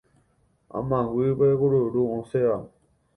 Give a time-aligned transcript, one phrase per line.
[0.77, 2.57] Amangýpe kururu osẽva